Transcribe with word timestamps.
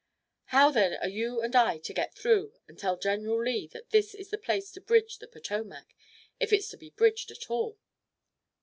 "How 0.45 0.71
then 0.71 0.95
are 0.95 1.07
you 1.07 1.41
and 1.41 1.55
I 1.55 1.77
to 1.77 1.93
get 1.93 2.15
through 2.15 2.53
and 2.67 2.75
tell 2.75 2.97
General 2.97 3.39
Lee 3.43 3.67
that 3.67 3.91
this 3.91 4.15
is 4.15 4.31
the 4.31 4.37
place 4.39 4.71
to 4.71 4.81
bridge 4.81 5.19
the 5.19 5.27
Potomac, 5.27 5.89
if 6.39 6.51
it's 6.51 6.69
to 6.69 6.77
be 6.77 6.89
bridged 6.89 7.29
at 7.29 7.51
all?" 7.51 7.77